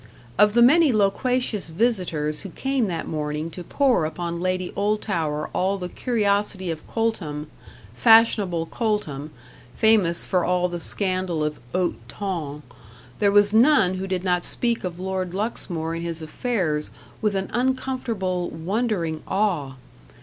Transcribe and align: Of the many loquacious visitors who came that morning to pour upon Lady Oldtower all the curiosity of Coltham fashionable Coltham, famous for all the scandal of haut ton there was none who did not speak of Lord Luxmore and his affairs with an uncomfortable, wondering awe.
Of 0.39 0.53
the 0.55 0.63
many 0.63 0.91
loquacious 0.91 1.69
visitors 1.69 2.39
who 2.41 2.49
came 2.49 2.87
that 2.87 3.07
morning 3.07 3.51
to 3.51 3.63
pour 3.63 4.03
upon 4.03 4.41
Lady 4.41 4.71
Oldtower 4.75 5.51
all 5.53 5.77
the 5.77 5.89
curiosity 5.89 6.71
of 6.71 6.87
Coltham 6.87 7.51
fashionable 7.93 8.65
Coltham, 8.65 9.29
famous 9.75 10.25
for 10.25 10.43
all 10.43 10.67
the 10.69 10.79
scandal 10.79 11.43
of 11.43 11.59
haut 11.71 11.97
ton 12.07 12.63
there 13.19 13.31
was 13.31 13.53
none 13.53 13.93
who 13.93 14.07
did 14.07 14.23
not 14.23 14.43
speak 14.43 14.83
of 14.83 14.99
Lord 14.99 15.35
Luxmore 15.35 15.93
and 15.93 16.01
his 16.03 16.23
affairs 16.23 16.89
with 17.21 17.35
an 17.35 17.51
uncomfortable, 17.53 18.49
wondering 18.49 19.21
awe. 19.27 19.73